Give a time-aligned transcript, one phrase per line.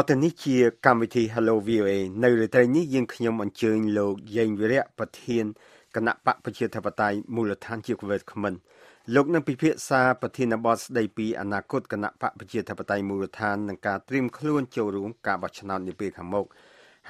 [0.00, 0.56] តទៅនេះជា
[0.86, 1.92] កម្មវិធី Hello VOA
[2.24, 5.44] នៅរាត្រីនេះយើងខ្ញុំអញ្ជើញលោកយេងវិរៈប្រធាន
[5.96, 8.54] គណៈបកប្រជាធិបតេយ្យមូលដ្ឋានជាគវេតខមិន
[9.14, 16.46] លោកនឹងពិភាក្សាប្រធានបទស្ដីពីអនាគតគណៈបកប្រជាធិបតេយ្យមូលដ្ឋាននិងការត្រៀមខ្លួនចូលរួមការបោះឆ្នោតនាពេលខាងមុខ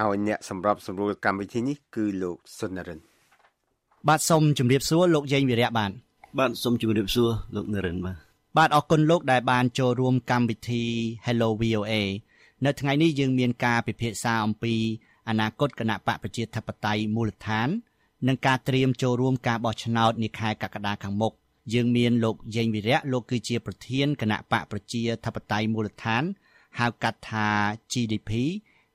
[0.00, 2.98] ហើយអ្នកសម្របសម្រួលកម្មវិធីនេះគឺលោកសុនរិន
[4.08, 5.92] បាទសូមជម្រាបសួរលោកយេងវិរៈបាទ
[6.38, 8.16] បាទសូមជម្រាបសួរលោកនរិនបាទ
[8.58, 10.82] បាទអរគុណលោកដែលបានចូលរួមកម្មវិធី
[11.26, 11.94] Hello VOA
[12.64, 14.74] នៅថ្ងៃនេះយើងមានការពិភាក្សាអំពី
[15.28, 17.68] អនាគតគណៈបកប្រជាធិបតេយ្យមូលដ្ឋាន
[18.28, 21.32] និងការត្រៀមចូលរួមការបោះឆ្នោតនាខែកក្កដាខាងមុខ
[21.74, 26.22] យើងមានលោកយេងវិរៈលោកគឺជាប្រធានគណៈបកប្រជាធិបតេយ្យមូលដ្ឋាន
[26.78, 27.48] ហៅកាត់ថា
[27.92, 28.30] GDP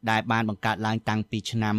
[0.10, 1.76] ដែលបានបង្កើតឡើងតាំងពីឆ្នាំ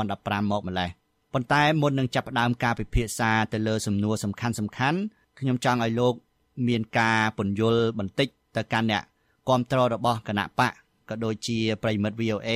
[0.00, 0.90] 2015មកម្លេះ
[1.32, 4.98] ប៉ុន្តែមុននឹងចាប់ផ្ដើមការពិភាក្សាទៅលើសំណួរសំខាន់សំខាន់
[5.38, 6.14] ខ្ញុំចង់ឲ្យលោក
[6.68, 9.02] មានការពន្យល់បន្តិចទៅកាន់អ្នក
[9.48, 10.72] គ្រប់គ្រងរបស់គណៈបក
[11.10, 12.50] ក៏ដូចជាប្រិមិត្ត VOA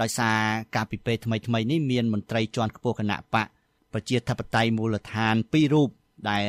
[0.00, 0.38] ដោយសារ
[0.76, 3.46] ការពិពេថ្មីថ្មីនេះមានមន្ត្រីជាន់ខ្ពស់គណៈបក
[3.92, 5.88] ប្រជាធិបតេយ្យមូលដ្ឋាន2រូប
[6.30, 6.42] ដែល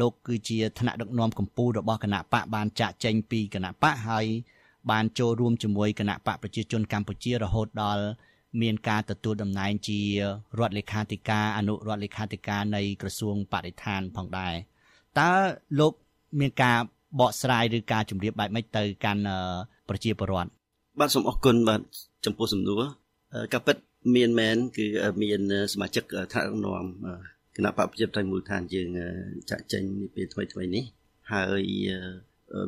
[0.00, 4.26] លោកគឺជាថ្នាក់ដឹកនាំកម្ពុជារបស់គណៈបកបានចាក់ចែងពីគណៈបកហើយ
[4.90, 8.04] បានចូលរួមជាមួយគណៈបកប្រជាជនកម្ពុជារហូតដល់
[8.62, 10.00] មានការទទួលតំណែងជា
[10.58, 14.54] រដ្ឋលេខាធិការអនុរដ្ឋលេខាធិការនៃក្រសួងបរិស្ថានផងដែរ
[15.18, 15.30] តើ
[15.80, 15.92] លោក
[16.40, 16.78] មានការ
[17.20, 19.22] បកស្រាយឬការជម្រាបបែបម៉េចទៅកាន់
[19.88, 20.50] ប្រជាពលរដ្ឋ
[21.00, 21.80] បាទសូមអរគុណបាទ
[22.24, 22.82] ចំពោះសំណួរ
[23.54, 23.76] កាពិត
[24.16, 24.86] មានមែនគឺ
[25.22, 25.40] មាន
[25.72, 26.84] សមាជិកថ្នាក់ដឹកនាំ
[27.56, 28.88] គណៈបព្វជិបតៃមូលដ្ឋានយើង
[29.50, 29.82] ចាក់ចេញ
[30.14, 30.84] ពេលថ្មីថ្មីនេះ
[31.32, 31.62] ហើយ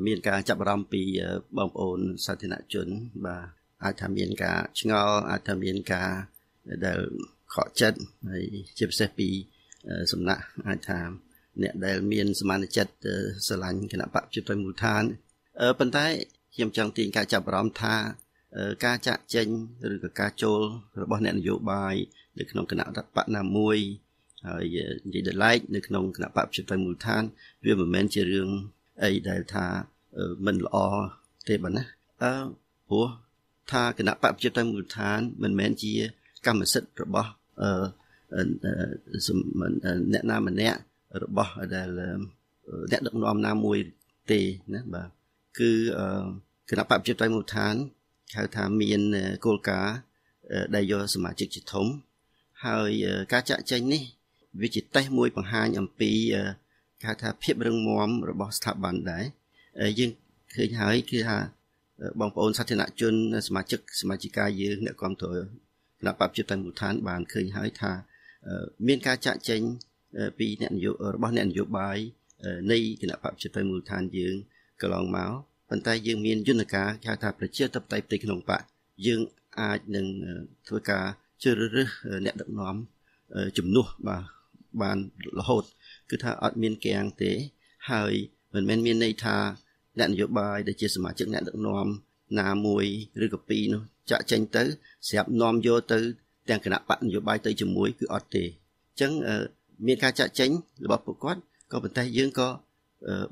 [0.06, 1.02] មានការចាប់អារម្មណ៍ពី
[1.56, 2.89] បងប្អូនសាធារណជន
[3.27, 3.42] បាទ
[3.84, 6.11] អាចថាមានការឆ្ងល់អាចថាមានការ
[6.86, 7.01] ដែល
[7.55, 7.98] ខកចិត្ត
[8.30, 8.45] ហើយ
[8.78, 9.28] ជាពិសេសពី
[10.12, 11.01] សំណាក់អាចថា
[11.62, 12.95] អ្នកដែលមានសមានចិត្ត
[13.46, 15.02] ស្រឡាញ់គណៈបព្វជិបតៃមូលដ្ឋាន
[15.78, 16.07] ប៉ុន្តែ
[16.58, 17.95] ខ្ញុំចង់ទាញការចាប់អារម្មណ៍ថា
[18.85, 19.48] ការចាក់ចេញ
[19.95, 20.61] ឬក៏ការចូល
[21.02, 21.95] របស់អ្នកនយោបាយ
[22.39, 22.85] នៅក្នុងគណៈ
[23.17, 23.79] បកណាមួយ
[24.46, 24.77] ហើយ
[25.07, 27.23] និយាយដល់ឡែកនៅក្នុងគណៈបកប្រជាធិបតេយ្យមូលដ្ឋាន
[27.64, 28.48] វាមិនមែនជារឿង
[29.05, 29.67] អីដែលថា
[30.46, 30.77] មិនល្អ
[31.48, 31.85] ទេបាទណា
[32.23, 32.33] អឺ
[32.89, 33.07] ព្រោះ
[33.73, 35.92] ថាគណៈបកប្រជាធិបតេយ្យមូលដ្ឋាន មិនមែនជា
[36.46, 37.30] កម្មសិទ្ធិរបស់
[37.63, 38.42] អឺ
[40.13, 40.79] អ្នកណាម្នាក់
[41.23, 41.89] របស់ដែល
[42.90, 43.79] អ្នកដឹកនាំណាមួយ
[44.33, 44.40] ទេ
[44.75, 45.08] ណាបាទ
[45.58, 45.70] គឺ
[46.70, 47.74] គណៈបកប្រជាធិបតេយ្យមូលដ្ឋាន
[48.36, 49.01] ហៅថាមាន
[49.45, 49.96] គោលការណ៍
[50.74, 51.86] ដែលយកសមាជិកជាធំ
[52.64, 52.90] ហើយ
[53.33, 54.02] ការចាក់ចែងនេះ
[54.62, 56.12] វាជាតេស្តមួយបង្ហាញអំពី
[57.01, 59.24] គេហៅថាភាពរឹងមាំរបស់ស្ថាប័នដែរ
[59.98, 60.11] យើង
[60.57, 61.39] ឃើញហើយគឺថា
[62.20, 63.14] បងប្អូនសាធារណជន
[63.48, 65.33] សមាជិកសមាជិកាយើងអ្នកគ្រប់គ្រង
[66.01, 67.92] គណៈបព្វជិតមូលដ្ឋានបានឃើញហើយថា
[68.86, 69.62] មានការចាក់ចែង
[70.39, 71.98] ពីអ្នកនយោរបស់អ្នកនយោបាយ
[72.73, 74.34] នៃគណៈបព្វជិតមូលដ្ឋានយើង
[74.80, 75.33] កន្លងមក
[75.68, 78.62] ប៉ុន្តែយើងមានយន្តការគេហៅថាប្រជាធិបតេយ្យផ្ទៃក្នុងបក
[79.06, 79.20] យើង
[79.61, 80.06] អាចនឹង
[80.68, 81.05] ធ្វើការ
[81.42, 81.89] ជ្រើសរើស
[82.24, 82.77] អ្នកដឹកនាំ
[83.58, 84.23] ជំនួសបាទ
[84.83, 84.98] បាន
[85.39, 85.64] រហូត
[86.11, 87.30] គឺថាអត់មានគាំងទេ
[87.90, 88.12] ហើយ
[88.55, 89.36] មិនមែនមានន័យថា
[89.98, 91.86] អ្នកនយោបាយដែលជាសមាជិកអ្នកដឹកនាំ
[92.40, 92.84] ណាមួយ
[93.24, 94.62] ឬក៏ពីរនោះចាក់ចេញទៅ
[95.08, 95.98] ស្រាប់នាំយកទៅ
[96.48, 99.12] ទាំងគណៈបកនយោបាយទៅជាមួយគឺអត់ទេអញ្ចឹង
[99.86, 100.51] មានការចាក់ចេញ
[100.84, 101.40] របស់ពួកគាត់
[101.73, 102.48] ក៏ប៉ុន្តែយើងក៏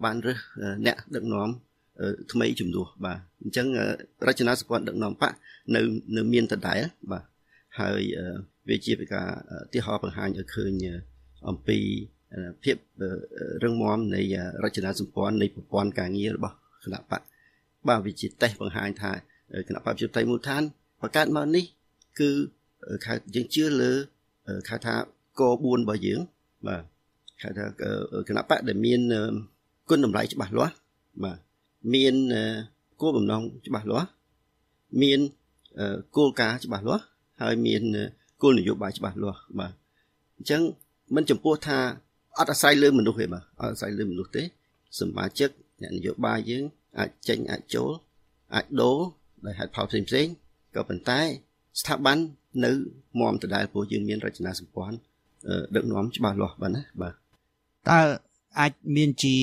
[0.04, 0.38] បានរើស
[0.86, 1.48] អ្នកដឹកនាំ
[2.32, 3.66] ថ្មីជំនួសបាទអញ្ចឹង
[4.28, 5.32] រចនាសម្ព័ន្ធដឹកនាំបក
[5.74, 5.80] នៅ
[6.16, 6.80] នៅមានដដែល
[7.12, 7.24] បាទ
[7.78, 8.00] ហើយ
[8.68, 9.28] វាជាការ
[9.72, 10.72] ទីហោបង្ហាញឲ្យឃើញ
[11.48, 11.78] អំពី
[12.64, 12.76] ភាព
[13.64, 14.22] រឹងមាំនៃ
[14.64, 17.22] រចនាសម្ព័ន្ធនៃប្រព័ន្ធការងាររបស់គណៈបក
[17.88, 19.12] បាទវាជាតេស្តបង្ហាញថា
[19.68, 20.62] គណៈបកប្រជាធិបតេយ្យមូលដ្ឋាន
[21.00, 21.64] បង្កើតមកនេះ
[22.20, 22.30] គឺ
[23.06, 23.92] ខៅយើងជឿលើ
[24.68, 24.94] ខៅថា
[25.40, 26.20] ក4របស់យើង
[26.66, 26.82] បាទ
[27.42, 27.64] ខៅថា
[28.28, 29.00] គណៈបកដែលមាន
[29.90, 30.74] គុណតម្លៃច្បាស់លាស់
[31.24, 31.38] បាទ
[31.94, 32.14] មាន
[33.00, 34.08] គោលបំណងច្បាស់លាស់
[35.02, 35.20] មាន
[36.16, 37.04] គោលការណ៍ច្បាស់លាស់
[37.42, 37.82] ហើយមាន
[38.42, 39.72] គោលនយោបាយច្បាស់លាស់បាទ
[40.36, 40.62] អញ្ចឹង
[41.14, 41.78] មិនចំពោះថា
[42.38, 44.42] អត់អាស្រ័យលើមនុស្សទេបាទអត់អាស្រ័យលើមនុស្សទេ
[44.98, 45.50] សមាជិក
[45.82, 46.64] អ្នកនយោបាយយើង
[46.98, 47.90] អាចចេញអាចចូល
[48.54, 48.98] អាចដូរ
[49.46, 50.26] ដោយហេតុផលផ្សេងផ្សេង
[50.74, 51.20] ក៏ប៉ុន្តែ
[51.80, 52.18] ស្ថាប័ន
[52.64, 52.72] នៅ
[53.20, 54.96] មមដដែលព្រោះយើងមានរចនាសម្ព័ន្ធ
[55.74, 57.14] ដឹកនាំច្បាស់លាស់បាទណាបាទ
[57.88, 58.00] តើ
[58.60, 59.36] អាចមានជា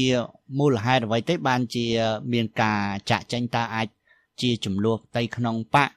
[0.59, 1.85] មូលហេតុអ្វីទេបានជា
[2.33, 2.81] មានការ
[3.11, 3.87] ចាក់ចែងតើអាច
[4.41, 5.89] ជាចំនួនផ្ទៃក្នុងបក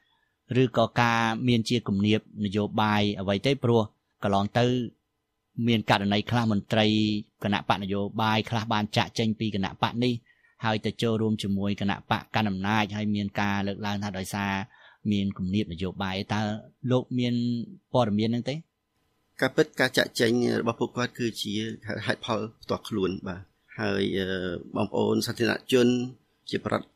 [0.62, 3.82] ឬក៏ការមានជាគំនាបនយោបាយអ្វីទេព្រោះ
[4.22, 4.66] កន្លងទៅ
[5.66, 6.86] មានករណីខ្លះមន្ត្រី
[7.42, 10.12] គណៈបកនយោបាយខ្លះបានចាក់ចេញពីគណៈបកនេះ
[10.64, 14.52] ហើយទៅចូលរួមជាមួយគណៈបកកណ្ដាលអំណាចហើយមានការលើកឡើងថាដោយសារ
[15.12, 16.40] មានគំនាបនយោបាយតើ
[16.90, 17.34] លោកមាន
[17.92, 18.54] ព័ត៌មានហ្នឹងទេ
[19.40, 21.52] ការពិតការចាក់ចែងរបស់ពួកគាត់គឺជា
[22.06, 23.42] ហេតុផលផ្ទាល់ខ្លួនបាទ
[23.80, 24.02] ហើយ
[24.76, 25.86] បងប្អូនសាធារណជន
[26.50, 26.86] ជាប្រដ្ឋ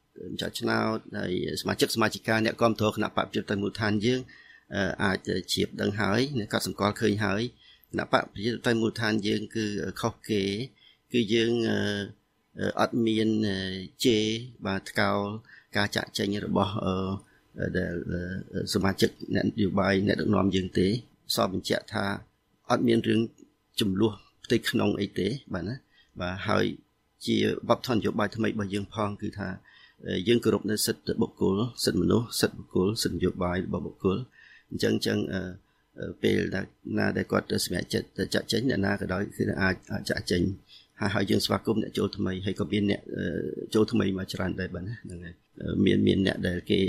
[0.40, 4.20] ចាត់ឆ្នោតហើយសមាជិកសមាជិកាអ្នកគ្រប់គ្រងគណៈបព្វជិតទៅមូលដ្ឋានយើង
[5.04, 5.18] អាច
[5.52, 6.20] ជ្រាបដឹងហើយ
[6.52, 7.42] ក៏សម្គាល់ឃើញហើយ
[7.90, 9.66] គណៈបព្វជិតទៅមូលដ្ឋានយើងគឺ
[10.00, 10.42] ខុសគេ
[11.12, 11.52] គឺយើង
[12.80, 13.28] អត់មាន
[14.04, 14.18] ជេ
[14.66, 15.18] បាទថ្កោល
[15.76, 16.72] ការចាក់ចេញរបស់
[17.78, 17.94] ដែល
[18.74, 20.86] សមាជិកអ្នកនយោបាយអ្នកដឹកនាំយើងទេ
[21.36, 22.06] សបបញ្ជាក់ថា
[22.70, 23.20] អត់មានរឿង
[23.80, 24.12] ចំនួន
[24.44, 25.74] ផ្ទៃក្នុងអីទេបាទណា
[26.20, 26.64] បាទហើយ
[27.26, 27.36] ជា
[27.68, 29.48] វប្បធម៌នយោបាយថ្មីរបស់យើងផងគឺថា
[30.28, 34.18] យើងគោរពនៅសិទ្ធិបុគ្គលសិទ្ធិមនុស្សសិទ្ធិបុគ្គលសិទ្ធិនយោបាយរបស់បុគ្គល
[34.70, 35.18] អញ្ចឹងអញ្ចឹង
[36.22, 36.38] ពេល
[36.98, 39.74] ណាដែលគាត់សម្រេចចិត្តចាក់ចេញអ្នកណាក៏ដោយគឺអាច
[40.10, 40.42] ចាក់ចេញ
[41.00, 43.00] ហើយហើយយើងស្វាគមន៍អ្នកចូលថ្មីហើយក៏មានអ្នក
[43.74, 45.34] ចូលថ្មីមកច្រើនដែរបាទហ្នឹងហើយ
[45.84, 46.80] មានមានអ្នកដែលគេ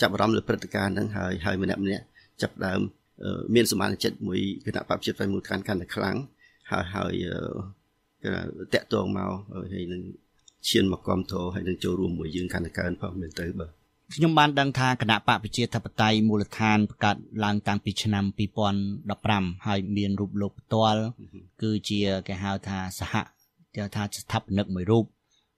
[0.00, 2.04] ចាប់អារម្មណ៍លើព្រឹត្តិការណ៍ហ្នឹងហើយហើយម្នាក់ម្នាក់
[2.42, 2.80] ចាប់ដើម
[3.54, 6.16] មានសមានចិត្តមួយគណៈបព្វជិតទៅមូលដ្ឋានកាន់តែខ្លាំង
[6.70, 7.14] ហើយហើយ
[8.22, 8.30] គេ
[8.74, 9.30] តាក់ទងមក
[9.72, 10.02] ហើយនឹង
[10.68, 13.70] ឈានមកគ្រប់គ្រងហើយនឹងចូលរួមមួយយើងកាន់តែកើនផងមែនទៅបាទ
[14.14, 18.24] ខ្ញុំបានដឹងថាគណៈបកប្រជាធិបតេយ្យមូលដ្ឋានបង្កើតឡើងតាំងពីឆ្នាំ
[18.96, 21.00] 2015ហើយមានរូបលោកផ្ទាល់
[21.62, 23.14] គឺជាគេហៅថាសហ
[23.74, 25.04] គេថាស្ថាបនិកមួយរូប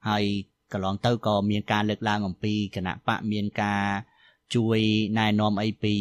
[0.09, 0.25] ហើយ
[0.73, 3.83] កន្លងទៅក៏មានការលើកឡើងអំពីគណៈបកមានការ
[4.55, 4.79] ជួយ
[5.19, 5.95] ណែនាំអីពី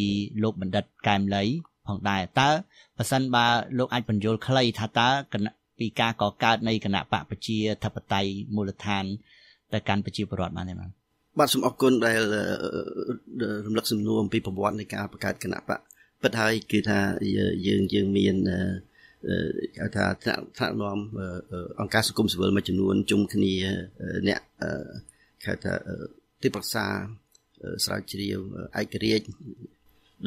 [0.44, 1.44] លោកបណ្ឌិតកែមលី
[1.88, 2.50] ផងដែរតើ
[2.98, 3.46] ប៉ះសិនបើ
[3.80, 9.06] លោកអាចបញ្យល់ខ្លីថាតើគណៈពីការកកើតនៃគណៈបកប្រជាធិបតេយ្យមូលដ្ឋាន
[9.74, 10.90] ទៅកាន់ប្រជាពលរដ្ឋបានទេបាទ
[11.40, 12.20] បាទសូមអរគុណដែល
[13.66, 15.80] រំលឹកសំណួរអំពីប្រវត្តិនៃការបង្កើតគណៈបក
[16.22, 17.00] ពិតហើយគឺថា
[17.68, 18.36] យើងយើងមាន
[19.78, 20.98] គេថាថ្នាក់ថ្នាក់នាំ
[21.80, 23.54] អង្គការសង្គមស៊ីវិលមួយចំនួនជុំគ្នា
[24.28, 24.42] អ្នក
[25.46, 25.74] គេថា
[26.42, 26.86] ទីប្រឹក្សា
[27.86, 28.40] ស្រាវជ្រាវ
[28.80, 29.26] ឯករាជ្យ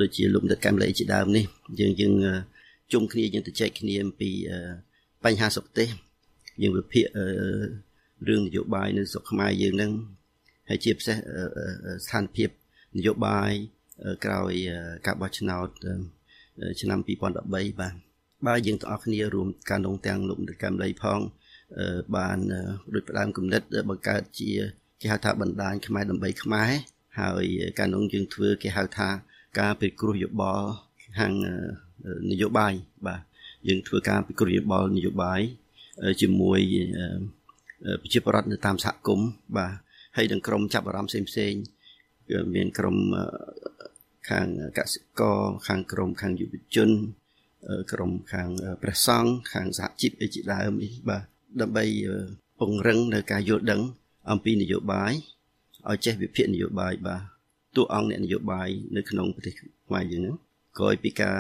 [0.01, 1.45] ដូចជាលោកដិតកម្មលេជាដើមនេះ
[1.81, 2.15] យើងយើង
[2.93, 4.31] ជុំគ្នាយើងទៅចែកគ្នាអំពី
[5.25, 5.89] បញ្ហាសុខទេស
[6.63, 7.07] យើងវិភាគ
[8.29, 9.93] រឿងនយោបាយនៅស្រុកខ្មែរយើងនឹង
[10.69, 11.17] ហើយជាពិសេស
[12.05, 12.49] ស្ថានភាព
[12.97, 13.53] នយោបាយ
[14.25, 14.53] ក្រោយ
[15.07, 15.69] ការបោះឆ្នោត
[16.81, 17.95] ឆ្នាំ2013បាទ
[18.47, 21.21] បើយើងទាំងអស់គ្នារួមការនងទាំងលោកមន្ត្រីកម្មលីផង
[22.17, 22.39] បាន
[22.95, 24.51] ដូចផ្ដើមគំនិតបង្កើតជា
[25.01, 26.73] គេហៅថាបណ្ដាញខ្មែរដើម្បីខ្មែរ
[27.21, 27.45] ហើយ
[27.79, 29.09] ការនងយើងធ្វើគេហៅថា
[29.59, 30.67] ការពិគ្រោះយោបល់
[31.19, 31.33] ខាង
[32.31, 32.73] នយោបាយ
[33.07, 33.21] បាទ
[33.69, 35.41] យើងធ្វើការពិគ្រោះយោបល់នយោបាយ
[36.21, 36.61] ជាមួយ
[38.03, 39.73] ប្រជាពលរដ្ឋនៅតាមសហគមន៍បាទ
[40.17, 41.53] ហើយនឹងក្រុមចាប់អារម្មណ៍ផ្សេងផ្សេង
[42.31, 42.97] គឺមានក្រុម
[44.31, 44.47] ខាង
[44.79, 46.91] កសិករខាងក្រុមខាងយុវជន
[47.93, 48.49] ក្រុមខាង
[48.83, 51.23] ព្រះសង្ឃខាងសហជីពអីជាដើមនេះបាទ
[51.61, 51.85] ដើម្បី
[52.61, 53.81] ពង្រឹងនៅការយល់ដឹង
[54.31, 55.13] អំពីនយោបាយ
[55.91, 57.21] ឲ្យចេះវិភាគនយោបាយបាទ
[57.77, 59.53] តួអង្គអ្នកនយោបាយនៅក្នុងប្រទេស
[59.87, 60.37] ខ្មែរយើងហ្នឹង
[60.79, 61.39] ក្រោយពីការ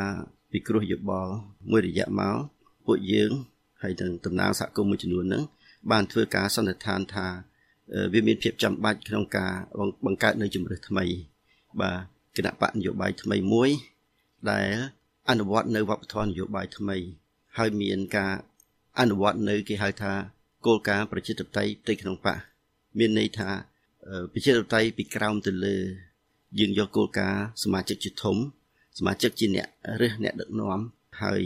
[0.50, 1.33] ពិគ្រោះយោបល់
[1.71, 2.37] មួយរយៈមក
[2.87, 3.31] ពួកយើង
[3.83, 5.43] ហើយទាំងតំណាងសហគមន៍មួយចំនួនហ្នឹង
[5.91, 7.27] បានធ្វើការសន្និដ្ឋានថា
[8.12, 9.53] វាមានភាពចាំបាច់ក្នុងការ
[10.06, 11.05] បង្កើតនៅជំរើសថ្មី
[11.81, 11.99] បាទ
[12.37, 13.71] គណៈបកនយោបាយថ្មីមួយ
[14.50, 14.69] ដែល
[15.31, 16.97] អនុវត្តនៅវប្បធម៌នយោបាយថ្មី
[17.59, 18.33] ហើយមានការ
[18.99, 20.12] អនុវត្តនៅគេហៅថា
[20.67, 22.39] គោលការណ៍ប្រជាធិបតេយ្យផ្ទៃក្នុងបក
[22.99, 23.49] មានន័យថា
[24.32, 25.77] ប្រជាធិបតេយ្យពីក្រោមទៅលើ
[26.59, 28.37] យើងយកគោលការណ៍សមាជិកជាធំ
[28.99, 29.69] សមាជិកជាអ្នក
[30.01, 30.81] រើសអ្នកដឹកនាំ
[31.23, 31.41] ហើយ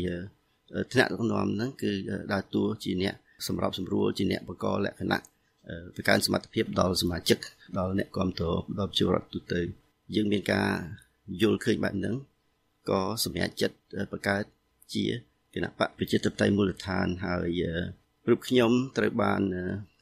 [0.92, 1.90] ថ្នាក់ដឹកនាំហ្នឹងគឺ
[2.32, 3.14] ដើរតួជាអ្នក
[3.46, 5.20] សម្របសម្រួលជាអ្នកបកលលក្ខណៈ
[5.94, 7.38] បង្កើនសមត្ថភាពដល់សមាជិក
[7.78, 9.60] ដល់អ្នកគ្រប់គ្រងដល់ប្រជាពលរដ្ឋទូទៅ
[10.14, 10.70] យើងមានការ
[11.42, 12.14] យល់ឃើញបែបហ្នឹង
[12.90, 13.76] ក៏សម្រេចចិត្ត
[14.12, 14.44] បង្កើត
[14.94, 15.04] ជា
[15.54, 17.62] គណៈបកប្រជាធិបតេយ្យមូលដ្ឋានហើយ
[18.28, 19.42] រូបខ្ញុំត្រូវបាន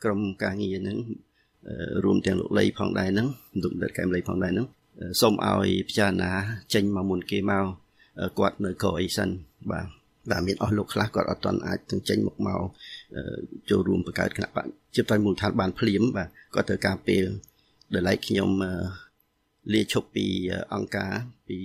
[0.04, 0.98] ក្រុមការងារហ្នឹង
[2.04, 3.28] រួមទាំងលោកលីផងដែរហ្នឹង
[3.62, 4.66] លោកដិតកែមលីផងដែរហ្នឹង
[5.20, 6.30] សូមឲ្យពិចារណា
[6.74, 7.64] ចេញមកមុនគេមក
[8.38, 9.28] គាត់នៅកោអីសិន
[9.70, 9.86] បាទ
[10.30, 12.60] បាទមានអស់លោកខ្លះគាត់អត់ទាន់អាចទាំងចេញមកមក
[13.70, 17.24] ចូលរួមបង្កើតគណៈបកជាផ្ទៃមូលដ្ឋានបានភ្លាមបាទគាត់ត្រូវការពេល
[17.94, 18.50] ដែលឡែកខ្ញុំ
[19.72, 20.26] លាឈប់ពី
[20.74, 21.12] អង្គការ
[21.48, 21.56] ពី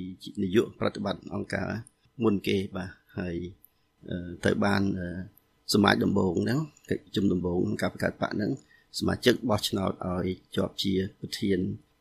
[0.43, 1.67] នាយកប្រតិបត្តិអង្គការ
[2.23, 3.35] មុនគេបាទហើយ
[4.45, 4.81] ទៅបាន
[5.73, 8.51] សមាជដំបងហ្នឹងកិច្ចជំដំបងការបង្កើតបកហ្នឹង
[8.97, 11.59] សមាជិកបោះឆ្នោតឲ្យជាប់ជាប្រធាន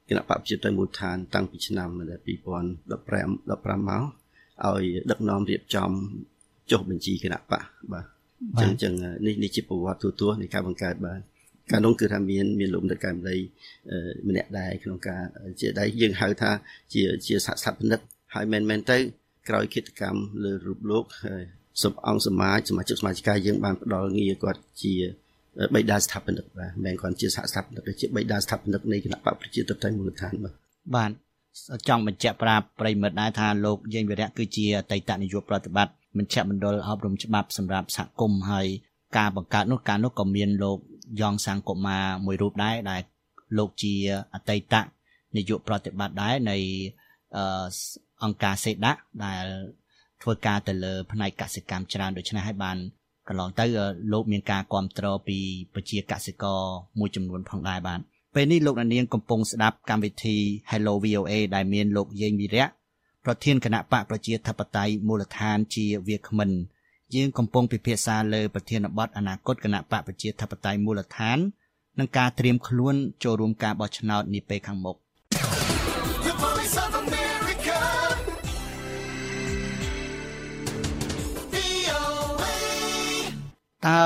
[0.09, 4.05] គណៈបកប្រជាទៅមូលដ្ឋានតាំងពីឆ្នាំ2015 15មក
[4.67, 5.91] ឲ្យដឹកនាំរៀបចំ
[6.71, 8.07] ចុះបញ្ជីគណៈបកបាទ
[8.61, 8.93] អញ្ចឹង
[9.27, 11.21] នេះនេះជាប្រវត្តិទូទៅនៃការបង្កើតបាទ
[11.71, 13.37] ការនោះគឺថាមានមានលោកដឹកកម្មលី
[14.29, 15.23] ម្នាក់ដែរក្នុងការ
[15.61, 16.51] ជាដៃយើងហៅថា
[16.93, 18.01] ជាជាសហស្ថាបនិក
[18.35, 18.99] ហើយមែនមែនទៅ
[19.49, 21.05] ក្រោយគិតកម្មលើរូបលោក
[21.83, 24.95] សុបអង្គសមាជសមាជិកសមាជិកាយើងបានផ្ដល់ងារគាត់ជា
[25.75, 30.55] បៃតាស្ថាបនិកបាទមិនគាត់ជាសហស្ថាបនិកជាបៃតាស្ថាបនិកនៃគណៈបកប្រជាធិបតេយ្យមូលដ្ឋានបាទ
[30.97, 31.11] បាទ
[31.89, 38.67] ចង់បញ្ជាក់ប្រាប់ប្រិមិត្តដែរថាលោកយើងវិរៈគឺជាអតីតនាយកប្រតិបត្តិមជ្ឈមណ្ឌលអប់រំច្បាប់សម្រាប់សហគមន៍ហើយ
[39.17, 40.79] ការបង្កើតនោះការនោះក៏មានលោក
[41.21, 43.01] យ៉ងសង្គមាមួយរូបដែរដែល
[43.59, 43.95] លោកជា
[44.35, 44.75] អតីត
[45.37, 46.57] នាយកប្រតិបត្តិដែរនៃ
[48.25, 49.47] អង្គការសេដាក់ដែល
[50.23, 52.77] ធ្វើការទៅលើផ្នែកកសិកម្មច្រើនដូច្នេះហើយបាន
[53.29, 53.65] កន្លងទៅ
[54.13, 55.39] លោកមានការគ្រប់គ្រងពី
[55.75, 56.61] ប្រជាកសិករ
[56.99, 58.01] មួយចំនួនផងដែរបាទ
[58.35, 60.37] ពេលនេះលោកនាងកំពុងស្ដាប់កម្មវិធី
[60.71, 62.67] Hello VOA ដែលមានលោកយេងវិរៈ
[63.25, 66.51] ប្រធានគណៈបកប្រជាធិបតេយ្យមូលដ្ឋានជាវាគ្មិន
[67.15, 71.39] យើងកំពុងពិភាក្សាលើប្រធានបទអនាគតគណៈបកប្រជាធិបតេយ្យមូលដ្ឋាន
[71.99, 72.95] និងការត្រៀមខ្លួន
[73.25, 74.97] ចូលរួមការបោះឆ្នោតនាពេលខាងមុខ
[83.87, 83.99] តើ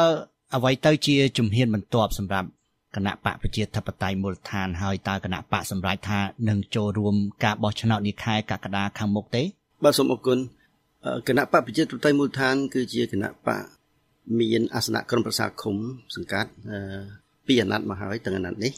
[0.54, 2.48] អ្វីទៅជាជំហានបន្ទាប់សម្រាប់
[2.96, 7.14] គណៈបកប្រជាធិបតេយ្យមូលដ្ឋានហើយតើគណៈបកសម្រេចថានឹងចូលរួម
[7.44, 9.42] ការបោះឆ្នោតនាខែកក្កដាខាងមុខទេ
[9.84, 10.38] បាទសូមអរគុណ
[11.28, 13.64] គណៈបកប្រជាធិបតេយ្យមូលដ្ឋាន គឺជាគណៈបក
[14.38, 15.76] មានអាសនៈក្រុមប្រឹក្សាឃុំ
[16.14, 16.50] សង្កាត់
[17.46, 18.72] ពីអាណត្តិមកហើយទាំងអាណត្តិនេះ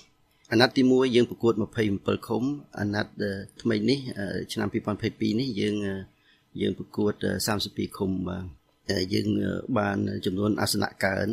[0.53, 1.53] អាណត្តិទី1យើងប្រកួត
[1.91, 2.43] 27ឃុំ
[2.79, 3.31] អាណត្តិ
[3.63, 3.99] ថ្មីនេះ
[4.53, 5.75] ឆ្នាំ2022នេះយើង
[6.61, 7.13] យើងប្រកួត
[7.57, 8.11] 32ឃុំ
[9.15, 9.29] យើង
[9.79, 11.29] បានចំនួនអាសនៈកើន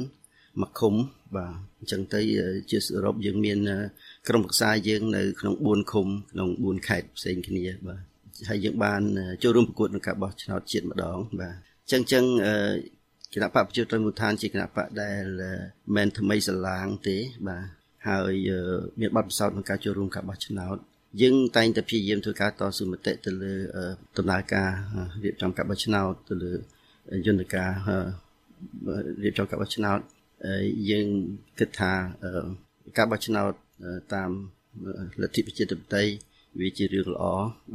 [0.62, 0.94] មួយឃុំ
[1.36, 2.22] បាទអញ្ចឹងទៅ
[2.72, 3.58] ជាសរុបយើងមាន
[4.28, 8.02] ក្រុមប្រឹក្សាយើងនៅក្នុង4ឃុំក្នុង4ខេត្តផ្សេងគ្នាបាទ
[8.50, 9.02] ហើយយើងបាន
[9.44, 12.24] ចូលរួមប្រកួតក្នុងការបោះឆ្នោតជាតិម្ដង បាទអញ្ចឹងអញ្ចឹង
[13.34, 15.24] គណៈបកប្រជាជនមូលដ្ឋានជាគណៈបកដែល
[15.96, 17.18] មិនថ្មីស្រឡាងទេ
[17.48, 17.64] បាទ
[18.08, 18.34] ហើយ
[19.00, 20.78] មានបទពិសោធន៍ក្នុងការចូលរួមការបោះឆ្នោត
[21.22, 23.54] យើងតែងតែព្យាយាមធ្វើការតស៊ូមតិទៅលើ
[24.18, 24.70] ដំណើរការ
[25.24, 26.54] រៀបចំការបោះឆ្នោតទៅលើ
[27.26, 27.72] យន្តការ
[29.24, 30.00] រៀបចំការបោះឆ្នោត
[30.90, 31.08] យើង
[31.60, 31.92] គិតថា
[32.98, 33.52] ការបោះឆ្នោត
[34.14, 34.30] តាម
[35.22, 36.12] លទ្ធិប្រជាធិបតេយ្យ
[36.60, 37.24] វាជារឿងល្អ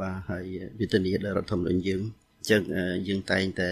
[0.00, 0.45] បាទហើយ
[0.78, 2.00] វាធានាដល់រដ្ឋធម្មនុញ្ញយើង
[2.38, 2.61] អញ្ចឹង
[3.09, 3.71] យើងតែងតែ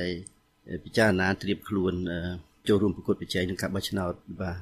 [0.85, 1.95] ពិចារណាត្រៀមខ្លួន
[2.69, 4.59] ចូលរួមប្រកួតប្រជែងក្នុងការបោះឆ្នោតបាទ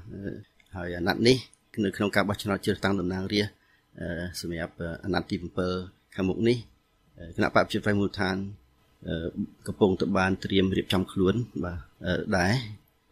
[0.77, 1.37] ហើយអាណត្តិនេះ
[1.85, 3.57] នៅក្នុងការបោះឆ្នោតជ្រើសតាំងតំណាងរាស្ត្រ
[4.41, 5.37] សម្រាប់អាណត្តិទី
[5.77, 6.57] 7ខាងមុខនេះ
[7.37, 8.37] គណៈបព្វជិតមូលដ្ឋាន
[9.67, 11.79] កំពុងទៅបានត្រៀមរៀបចំខ្លួនបាទ
[12.39, 12.53] ដែរ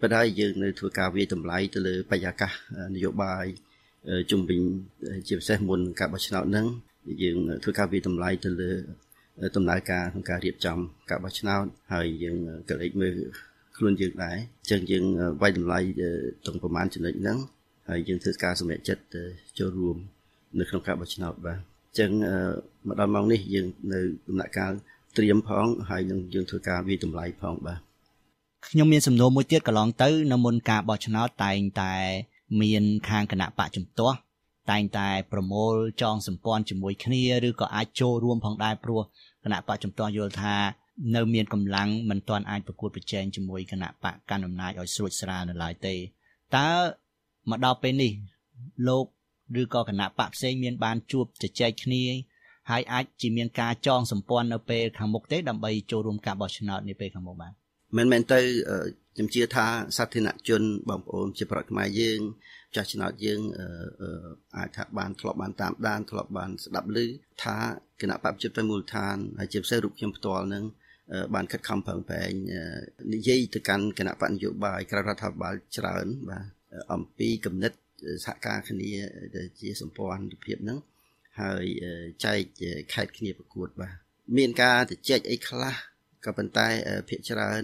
[0.01, 2.53] ប៉ុន្តែយើងនៅធ្វើការវាយតម្លៃទៅលើបរិយាកាស
[2.95, 3.45] នយោបាយ
[4.31, 4.61] ជំវិញ
[5.29, 6.67] ជាពិសេសមុនការបោះឆ្នោតហ្នឹង
[7.23, 8.71] យើងធ្វើការវាយតម្លៃទៅលើ
[9.57, 10.79] ដំណើរការក្នុងការរៀបចំ
[11.11, 12.37] ការបោះឆ្នោតហើយយើង
[12.69, 13.15] ក៏លេចមើល
[13.77, 15.05] ខ្លួនយើងដែរអញ្ចឹងយើង
[15.43, 15.79] វាយតម្លៃ
[16.45, 17.39] ត្រង់ប្រមាណចំណុចហ្នឹង
[17.89, 19.03] ហើយយើងធ្វើការសម្រេចចិត្ត
[19.59, 19.97] ចូលរួម
[20.59, 22.11] នៅក្នុងការបោះឆ្នោតបាទអញ្ចឹង
[22.87, 24.73] មកដល់ម៉ោងនេះយើងនៅដំណាក់កាល
[25.17, 27.81] ត្រៀមផងហើយនឹងយើងធ្វើការវាយតម្លៃផងបាទ
[28.69, 31.95] ខ្ញុំមានសំណួរមួយទៀតកន្លងទៅនៅមុនការបោះឆ្នោតតែងតែ
[32.61, 34.17] មានខាងគណៈបកជំទាស់
[34.71, 39.01] តែងតែប្រមូលចងសម្ព័ន្ធជាមួយគ្នាឬក៏អាចចូលរួមផងដែរព្រោះ
[39.45, 40.57] គណៈបកជំទាស់យល់ថា
[41.15, 45.95] នៅមានកម្លាំងមិនទាន់អាចប្រកួតប្រជែងជាមួយគណៈបកកាន់អំណាចឲ្យស្រួចស្រាលនៅឡើយទេ
[46.57, 46.71] តើ
[47.51, 48.13] មកដល់ពេលនេះ
[48.89, 49.05] លោក
[49.61, 52.03] ឬក៏គណៈបកផ្សេងមានបានជួបជជែកគ្នា
[52.71, 57.53] ហើយអាចជាមានការចងសម្ព័ន្ធនៅពេលខាងមុខទេដើម្បីចូលរួមការបោះឆ្នោតនាពេលខាងមុខបាទ
[57.97, 58.41] មិនមែនទៅ
[59.15, 62.21] ខ្ញុំជឿថាសាធារណជនបងប្អូនជាប្រដ្ឋខ្មែរយើង
[62.75, 63.41] ចាស់ឆ្នោតយើង
[64.57, 66.99] អាចថាបានធ្លាប់បានតាមដានធ្លាប់បានស្ដាប់ឮ
[67.45, 67.57] ថា
[68.01, 70.65] គណៈបព្វជិតទៅមូលដ្ឋានហើយជាពិសេសរូបខ្ញុំផ្ទាល់នឹង
[71.35, 72.31] បានខិតខំប្រឹងប្រែង
[73.15, 76.45] និយាយទៅកាន់គណៈបកនយោបាយក្រៅរដ្ឋាភិបាលច្រើនបាទ
[76.93, 77.73] អំពីគំនិត
[78.25, 78.91] សហការគ្នា
[79.61, 80.79] ជាសម្ព័ន្ធភាពហ្នឹង
[81.41, 81.65] ហើយ
[82.25, 82.41] ចែក
[82.93, 83.95] ខេតគ្នាប្រកួតបាទ
[84.37, 85.75] មានការទៅចែកអីខ្លះ
[86.25, 86.69] ក៏ប៉ុន្តែ
[87.09, 87.63] ភាគច្រើន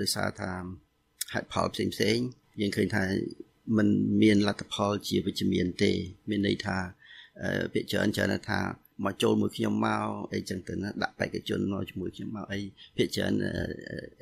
[0.00, 0.52] ដោយសារថា
[1.32, 2.18] ហេតុផលផ្សេងផ្សេង
[2.60, 3.04] យើងឃើញថា
[3.76, 3.88] มัน
[4.22, 5.92] មានលទ្ធផលជាវិជ្ជមានទេ
[6.30, 6.78] មានន័យថា
[7.72, 8.60] ភាគច្រើនច្រើនថា
[9.04, 12.60] មកចូលមួយខ្ញុំមកអីចឹងទៅណាដាក់បេក្ខជនមកជាមួយខ្ញុំមកអី
[12.96, 13.32] ភាគច្រើន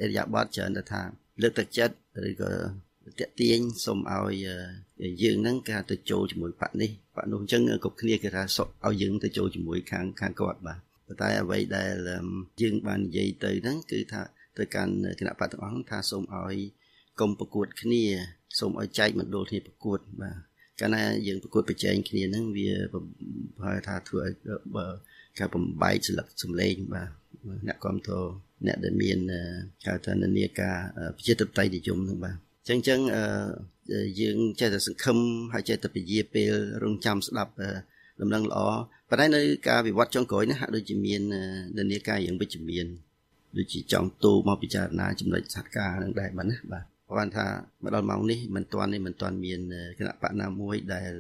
[0.01, 1.03] អេរិយាប័តច្រើនថា
[1.43, 1.95] លើកទឹកចិត្ត
[2.29, 2.51] ឬក៏
[3.21, 4.35] តាក់ទាញសូមឲ្យ
[5.23, 11.93] យើងហ្នឹងគេទៅចូលជាមួយបកនេះបកនោះអញ្ចឹងគ្រប់គ្នាគេថាសុកឲ្យយើងទៅចូលជាមួយខាងខាងគាត់បាទប៉ុន្តែអ្វីដែល
[12.63, 14.23] យើងបាននិយាយទៅហ្នឹងគឺថា
[14.59, 16.57] ទៅកាន់គណៈបកទាំងអស់ថាសូមឲ្យ
[17.21, 18.03] កុំប្រកួតគ្នា
[18.59, 20.37] សូមឲ្យចែកមណ្ឌលគ្នាប្រកួតបាទ
[20.81, 23.01] កាលណាយើងប្រកួតប្រជែងគ្នាហ្នឹងវាប្រ
[23.67, 24.33] ហែលថាធ្វើឲ្យ
[25.39, 27.09] ការបំបែកស្លឹកសម្លេងបាទ
[27.67, 28.29] អ្នកគ្រប់គ្រង
[28.67, 29.19] អ្នកដែលមាន
[29.87, 30.77] ហៅថានានាការ
[31.17, 32.37] ប្រជាធិបតេយ្យនិយមហ្នឹងបាទ
[32.69, 33.01] ចឹងចឹង
[34.21, 35.19] យើងចេះតែសង្ឃឹម
[35.53, 36.53] ហើយចេះតែពជាពេល
[36.83, 37.53] រងចាំស្ដាប់
[38.21, 38.59] ដំណឹងល្អ
[39.09, 41.21] ប៉ុន្តែនៅការវិវត្តចុងក្រោយនេះហាក់ដូចជាមាន
[41.77, 42.87] នានាការយ៉ាងវិជ្ជមាន
[43.59, 47.47] ដូចជាចង់ទូមកពិចារណាចំណុចសហការនឹងដែរបាទណាបាទព្រោះថា
[47.83, 49.61] មកដល់ម៉ោងនេះមិនទាន់នេះមិនទាន់មាន
[49.99, 51.11] គណៈបកណាមួយដែល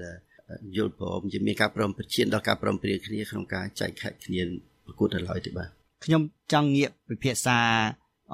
[0.76, 4.40] យល់ព្រមជាមានការព្រមប្រជៀនដល់ការព្រមព្រៀងគ្នាក្នុងការចែកខែកគ្នា
[4.86, 5.68] ប្រកួតដល់ហើយទេបាទ
[6.04, 6.22] ខ្ញុំ
[6.52, 7.58] ចង់ងាកពិភាក្សា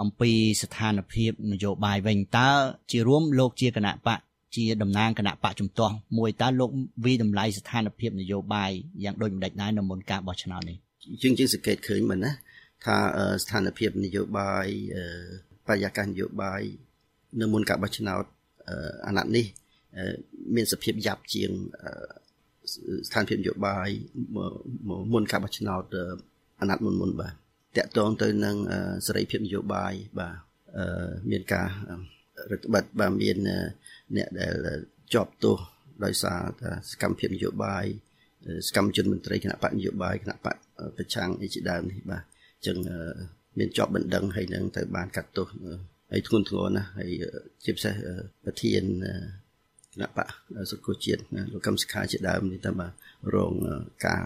[0.03, 0.31] អំពី
[0.63, 2.51] ស្ថានភាពនយោបាយវិញតើ
[2.91, 4.19] ជារួមលោកជាគណៈបក
[4.57, 6.71] ជាតំណាងគណៈបកជំទាស់មួយតើលោក
[7.05, 8.71] វិតម្លៃស្ថានភាពនយោបាយ
[9.05, 10.77] យ៉ាងដូចម្ដេចដែរនៅមុនការបោះឆ្នោតនេះ
[11.23, 12.31] ជាងជាងសង្កេតឃើញមិនណា
[12.85, 12.97] ថា
[13.43, 14.67] ស្ថានភាពនយោបាយ
[15.67, 16.63] បរិយាកាសនយោបាយ
[17.41, 18.25] នៅមុនការបោះឆ្នោត
[19.07, 19.47] អាណត្តិនេះ
[20.55, 21.51] មានសភាពយ៉ាប់ជាង
[23.09, 23.89] ស្ថានភាពនយោបាយ
[25.13, 25.85] មុនការបោះឆ្នោត
[26.61, 27.35] អាណត្តិមុនមុនបាទ
[27.79, 28.57] តកតងទៅនឹង
[29.07, 30.37] សេរីភាពនយោបាយបាទ
[31.31, 31.69] មានការ
[32.51, 33.37] រដ្ឋបတ်បាទមាន
[34.17, 34.79] អ្នកដែល
[35.15, 35.57] ជាប់ទោស
[36.05, 37.85] ដោយសារថាសកម្មភាពនយោបាយ
[38.69, 40.57] សកម្មជនមន្ត្រីគណៈបកនយោបាយគណៈបក
[40.97, 42.77] ប្រឆាំងអីជាដើមនេះបាទអញ្ចឹង
[43.59, 45.49] មានជាប់បណ្ដឹងហើយនឹងទៅបានកាត់ទោស
[46.13, 47.11] ហើយធ្ងន់ធ្ងរណាស់ហើយ
[47.65, 47.95] ជាពិសេស
[48.45, 48.83] ប្រធាន
[49.95, 50.29] គណៈបក
[50.71, 51.21] សុខជាតិ
[51.53, 52.93] លោកកឹមសុខាជាដើមនេះតែបាទ
[53.35, 53.53] រង
[54.07, 54.23] ការ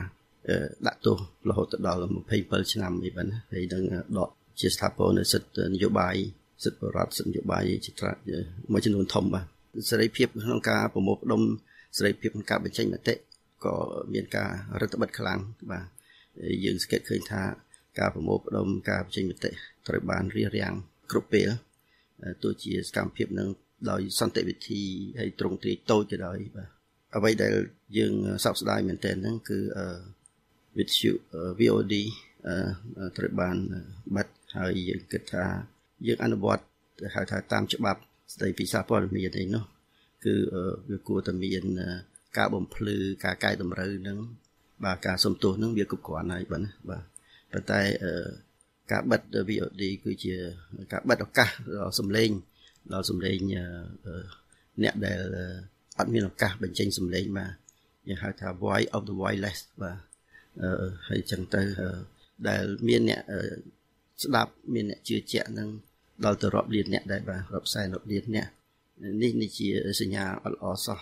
[0.86, 1.16] ដាក់ទោស
[1.48, 2.00] រហូតដល់
[2.36, 3.82] 27ឆ្នាំនេះបាទហើយនឹង
[4.18, 6.16] ដកជាស្ថាពរនៅសិទ្ធិនយោបាយ
[6.64, 8.16] សិទ្ធិបរដ្ឋសិទ្ធិនយោបាយជាច្រើន
[8.72, 9.46] មួយចំនួនធំបាទ
[9.90, 11.40] សេរីភាពក្នុងការប្រមូលផ្ដុំ
[11.96, 13.14] សេរីភាពក្នុងការបញ្ចេញមតិ
[13.64, 13.74] ក៏
[14.14, 15.86] មានការរដ្ឋបិទខ្លាំងបាទ
[16.64, 17.42] យើងសង្កេតឃើញថា
[17.98, 19.50] ការប្រមូលផ្ដុំការបញ្ចេញមតិ
[19.88, 20.72] ត្រូវបានរៀបរៀង
[21.10, 21.48] គ្រប់ពេល
[22.42, 23.48] ទោះជាសកម្មភាពនឹង
[23.90, 24.82] ដោយសន្តិវិធី
[25.18, 26.68] ហើយត្រង់ទ្រាយតូចក៏ដោយបាទ
[27.16, 27.54] អ្វីដែល
[27.98, 29.58] យើងសោកស្ដាយមែនទែនហ្នឹងគឺ
[30.78, 31.11] វិទ្យុ
[31.59, 31.95] VOD
[33.16, 33.57] ត្រូវបាន
[34.16, 35.45] បិទហើយយើងគិតថា
[36.07, 36.64] យើងអនុវត្ត
[37.14, 38.00] ហៅថាតាមច្បាប់
[38.35, 39.64] ស្ដីពីសារព័ត៌មានអីនោះ
[40.25, 40.35] គឺ
[40.90, 41.64] វាគួរតែមាន
[42.38, 44.19] ការបំភ្លឺការកែតម្រូវនឹង
[44.85, 47.02] បាទការសំទោសនឹងវាគ្រប់គ្រាន់ហើយបាទណាបាទ
[47.52, 47.81] ប៉ុន្តែ
[48.93, 50.35] ការបិទ VOD គឺជា
[50.93, 51.49] ការបិទឱកាស
[51.81, 52.31] ដល់សម្លេង
[52.93, 53.38] ដល់សម្លេង
[54.83, 55.21] អ្នកដែល
[55.99, 57.53] អត់មានឱកាសបញ្ចេញសម្លេងបាទ
[58.09, 60.13] យើងហៅថា voice of the voiceless បាទ
[61.09, 61.62] ហើយចឹងទៅ
[62.49, 63.23] ដែលមានអ្នក
[64.23, 65.69] ស្ដាប់មានអ្នកជឿជាក់នឹង
[66.25, 68.49] ដល់ទៅរាប់លានអ្នកដែរបាទរាប់សែនរាប់លានអ្នក
[69.23, 69.69] នេះនេះជា
[70.01, 71.01] សញ្ញាអត់ល្អសោះ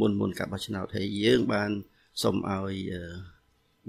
[0.00, 1.70] មុនមុនការបោះឆ្នោតហើយយើងបាន
[2.22, 2.74] សូមឲ្យ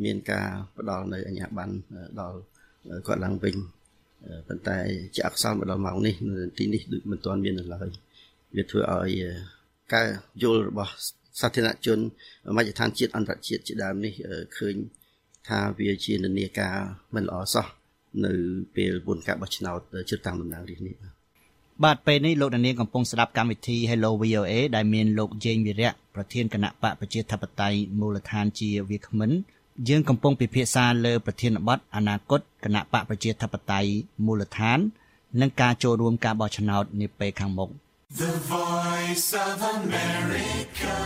[0.03, 1.73] មានការផ្ដល់នៅអញ្ញាប័ណ្ណ
[2.19, 2.37] ដល់
[3.07, 3.55] គាត់ឡើងវិញ
[4.47, 4.77] ប៉ុន្តែ
[5.15, 6.15] ជាអក្សរមកដល់ម៉ោងនេះ
[6.57, 7.87] ទីនេះដូចមិនទាន់មាននៅឡើយ
[8.55, 9.13] វាធ្វើឲ្យ
[9.93, 10.07] ការ
[10.43, 10.93] យល់របស់
[11.39, 11.99] សាធារណជន
[12.57, 14.13] មជ្ឈដ្ឋានជាតិអន្តរជាតិជាដើមនេះ
[14.57, 14.75] ឃើញ
[15.47, 16.75] ថាវាជានានាការ
[17.15, 17.65] មិនល្អសោះ
[18.25, 18.33] នៅ
[18.75, 20.95] ពេលមុនការបោះឆ្នោតជិតតាមតំណាងរាស្ត្រនេះ
[21.83, 29.31] បាទពេលនេះលោកនាងកំពុងស្ដាប់កម្មវិធី Hello VOA ដែលមានលោកជេងវិរៈប្រធានគណៈបកប្រជាធិបតេយ្យមូលដ្ឋានជាវាគ្មិន
[29.89, 33.89] យើងកំពុងពិភាក្សាលើប្រធានបទអនាគតគណៈបកប្រជាធិបតេយ្យ
[34.25, 34.79] មូលដ្ឋាន
[35.41, 37.69] និងការចូលរួមការបោះឆ្នោតនាពេលខាងមុខ
[38.21, 40.97] The Voice of America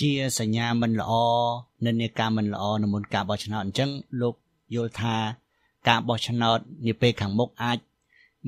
[0.00, 1.12] ជាសញ្ញាមិនល្អ
[1.86, 4.34] និន្នាការមិនល្អនៅមុនការបោះឆ្នោតអញ្ចឹងលោក
[4.74, 5.16] យល់ថា
[5.88, 7.78] ការបោះឆ្នោតនាពេលខាងមុខអាច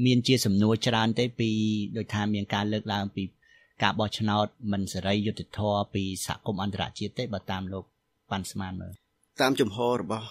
[0.05, 1.51] មានជាសំណួរច្រើនទេពី
[1.97, 3.23] ដូចថាមានការលើកឡើងពី
[3.83, 7.85] ការបោះឆ្នោតមិនសេរីយុត្តិធម៌ពីសហគមន៍អន្តរជាតិទេបើតាមលោក
[8.31, 8.93] ប៉ាន់ស្មានមើល
[9.41, 10.27] តាមចំហរបស់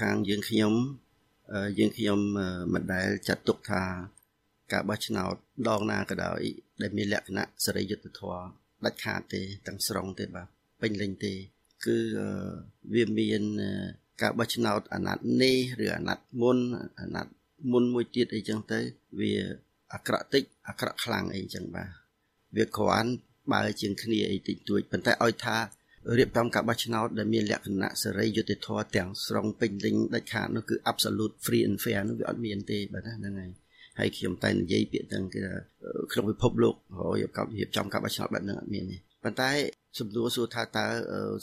[0.00, 0.72] ខាងយើងខ្ញុំ
[1.78, 2.18] យើងខ្ញុំ
[2.72, 3.82] មិនដែលចាត់ទុកថា
[4.72, 5.36] ការបោះឆ្នោត
[5.68, 6.40] ដងណាក៏ដោយ
[6.82, 8.42] ដែលមានលក្ខណៈសេរីយុត្តិធម៌
[8.84, 10.48] ដាច់ខាតទេទាំងស្រុងទេបាទ
[10.82, 11.32] ពេញលេញទេ
[11.86, 11.98] គឺ
[12.94, 13.42] វាមាន
[14.22, 16.58] ការបោះឆ្នោតអាណត្តិនេះឬអាណត្តិមុន
[17.00, 17.32] អាណត្តិ
[17.72, 18.78] មុនមួយទៀតអីចឹងទៅ
[19.20, 19.32] វា
[19.94, 21.88] អាក្រក់តិចអាក្រក់ខ្លាំងអីចឹងបាទ
[22.56, 23.10] វាគ្រាន់
[23.52, 25.56] បើជាងគ្នាអីតិចតួចប៉ុន្តែឲ្យថា
[26.18, 33.50] រៀបចំការបោះឆ្នោតដែលមានលក្ខណៈសេរីយុត្តិធម៌ទាំងស្រុងពេញលេញដាច់ខាតនោះគឺ absolute free and fair នោះវាអត់មានទេបាទហ្នឹងហើយ
[33.98, 35.42] ហើយខ្ញុំតែនិយាយពាក្យហ្នឹងគឺ
[36.12, 39.50] ក្នុងពិភពលោកហើយកប់រៀបចំការបោះឆ្នោតបែបហ្នឹងអត់មានទេប៉ុន្តែ
[39.98, 40.86] សំណួរសួរថាតើ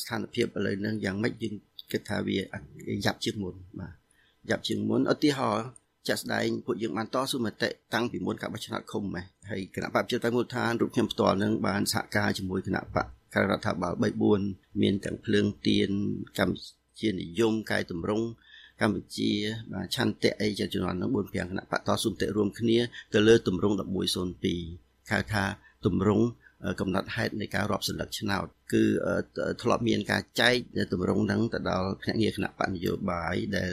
[0.02, 1.54] ស្ថានភាពឥឡូវហ្នឹងយ៉ាងម៉េចយើង
[1.91, 2.38] គិតថាវា
[3.06, 3.94] យ៉ាប់ជាងមុនបាទ
[4.50, 5.65] យ៉ាប់ជាងមុនឧទាហរណ៍
[6.08, 15.89] ចាក់ស្ដែងពួកយើងបានតស៊ូមតិតាំងពីមុនការបោះឆ្នោតឃុំម៉េះហើយគណៈបព្វជិតតែមូលដ្ឋានរូបខ្ញុំផ្ទាល់នឹងបានសហការជាមួយគណៈបកក្រៅរដ្ឋាភិបាល3 4មានទាំងភ្លើងទៀន
[16.39, 16.60] កម្ពុ
[17.02, 18.26] ជានិយមកែតម្រង់
[18.82, 19.32] កម្ពុជា
[19.74, 22.78] បាទឆន្ទៈអីជាជំនាន់នឹង4 5គណៈបកតស៊ូមតិរួមគ្នា
[23.14, 23.76] ទៅលើទម្រង់
[24.42, 25.44] 1102ហៅថា
[25.86, 26.26] ទម្រង់
[26.82, 28.84] កំណត់ហេតុនៃការរាប់សន្លឹកឆ្នោតគឺ
[29.62, 30.56] ធ្លាប់មានការចែក
[30.94, 33.72] ទម្រង់ហ្នឹងទៅដល់ភ្នាក់ងារគណៈបកនយោបាយដែល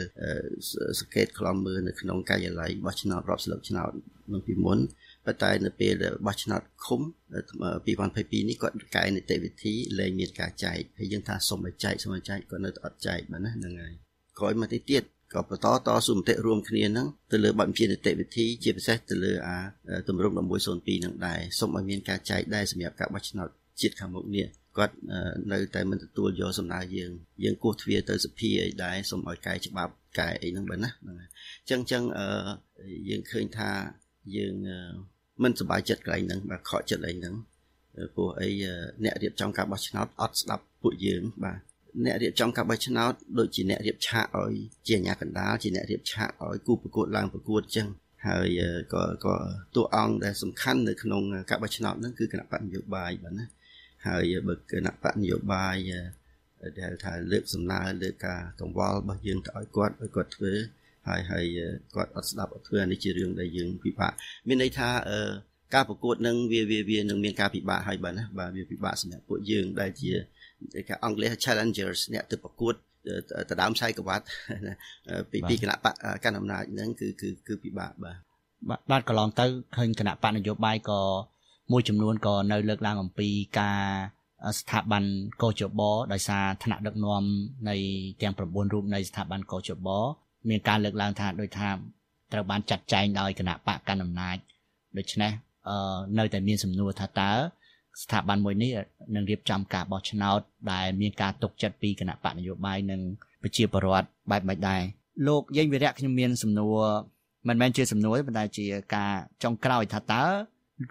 [0.99, 3.91] សង្កេតខ្លំមើលនៅក្នុងការិយាល័យបោះឆ្នោតរាប់សន្លឹកឆ្នោត
[4.33, 4.79] នៅពីមុន
[5.25, 5.93] ប៉ុន្តែនៅពេល
[6.27, 7.01] បោះឆ្នោតឃុំ
[7.73, 13.93] 2022នេះគាត់កែនីតិវិធីលែងមានការចែកហើយយើងថាសុំឲ្យចែកសុំឲ្យចែកគាត់នៅតែអត់ចែកបាទណាហ្នឹងហើយ
[14.39, 19.57] ក្រោយមកទីទៀតក៏បន្តតស៊ូមតិរួមគ្នាហ្នឹងទៅលើបែបជានីតិវិធីជាពិសេសទៅលើអា
[20.07, 20.39] ទម្រង់1102
[20.99, 23.49] ហ្នឹងដែរសូមឲ្យមានការចែកដែរសម្រាប់ការបោះឆ្នោត
[23.81, 24.95] ជាតិខាងមុខនេះគាត់
[25.51, 27.11] នៅតែមិនទទួលយកសំណើយើង
[27.43, 31.29] យើងគោះទ្វារទៅសភាអីដែរសូមឲ្យកែច្បាប់កែអីហ្នឹងបើណាហ្នឹងហើយ
[31.63, 32.03] អញ្ចឹងអញ្ចឹង
[33.09, 33.69] យើងឃើញថា
[34.35, 34.53] យើង
[35.41, 37.35] មមិនសប្បាយចិត្តកន្លែងហ្នឹងបាទខកចិត្តកន្លែងហ្នឹង
[38.15, 38.49] ព្រោះអី
[39.03, 41.59] អ្នករៀបចំការបោះឆ្នោតអត់ស្ដាប់ពួកយើងបាទ
[42.05, 44.53] អ្នករៀបចំការបោះឆ្នោតដូចជាអ្នករៀបឆាកឲ្យ
[44.87, 47.87] ជាអាញាកណ្ដាលជាអ្នករៀបឆាកឲ្យគូប្រកួតឡើងប្រកួតអញ្ចឹង
[48.27, 48.61] ហើយ
[48.93, 49.35] ក៏ក៏
[49.75, 53.45] តួអង្គដែលសំខាន់នៅក្នុងការបោះឆ្នោតហ្នឹងគឺគណៈបកនយោបាយបាទណា
[54.07, 55.77] ហើយបើគណៈបកនយោបាយ
[56.79, 60.53] ដែលថាលើកសំណើលើការកង្វល់របស់យើងទៅឲ្យគាត់ឲ្យគាត់ធ្វើ
[61.07, 61.45] ហើយហើយ
[61.95, 64.13] គាត់អត់ស្ដាប់អត់ធ្វើនេះជារឿងដែលយើងពិបាក
[64.47, 64.89] មានន័យថា
[65.73, 70.11] ការប្រកួតនឹងវាវាវានឹងមានការពិបាកហើយបាទណាបាទវាពិបាកសម្រាប់ពួកយើងដែលជា
[70.89, 72.73] ការអង់គ្លេស challengers អ្នកទៅប្រកួត
[73.49, 74.25] ទៅដើមខ្សែក្រវ៉ាត់
[75.31, 75.93] ពីពីគណៈបក
[76.25, 78.17] កណ្ដាលអំណាចហ្នឹងគឺគឺគឺពិបាកបាទ
[78.91, 79.45] បាទកន្លងទៅ
[79.75, 81.01] ឃើញគណៈបកនយោបាយក៏
[81.71, 83.81] មួយចំនួនក៏នៅលើកឡើងអំពីការ
[84.59, 85.03] ស្ថាប័ន
[85.41, 85.81] កោជប
[86.13, 87.23] ដោយសារឋានៈដឹកនាំ
[87.69, 87.75] នៃ
[88.21, 89.87] ទាំង9រូបនៃស្ថាប័នកោជប
[90.49, 91.69] មានការលើកឡើងថាដោយថា
[92.33, 94.37] ត្រូវបានចាត់ចែងដោយគណៈបកកណ្ដាលអំណាច
[94.97, 95.31] ដូច្នេះ
[96.19, 97.31] នៅតែមានសំណួរថាតើ
[98.01, 98.71] ស្ថាប័នមួយនេះ
[99.15, 100.39] នឹងរៀបចំការបោះឆ្នោត
[100.71, 103.01] ដែលមានការទុកចិត្តពីគណៈបកនយោបាយនិង
[103.41, 104.81] ប្រជាពលរដ្ឋបែបម៉េចដែរ
[105.27, 106.79] លោកយេងវិរៈខ្ញុំមានសំណួរ
[107.47, 110.23] មិនមែនជាសំណួរទេប៉ុន្តែជាការចុងក្រោយថាតើ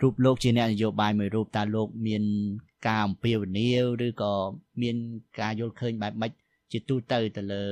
[0.03, 2.23] រូបលោកជាអ្នកនយោបាយមួយរូបតើលោកមាន
[2.87, 4.33] ការអំពាវនាវឬក៏
[4.83, 4.97] មាន
[5.41, 6.31] ការយល់ឃើញបែបម៉េច
[6.73, 7.65] ជាទូទៅទៅលើ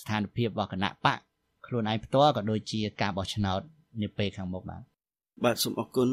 [0.00, 1.18] ស្ថានភាពរបស់គណៈបក
[1.66, 3.60] ខ្លួនឯងផ្ទាល់ក៏ដូចជាការបោះឆ្នោត
[4.02, 4.82] នាពេលខាងមុខបាទ
[5.44, 6.08] បាទសូមអរគុណ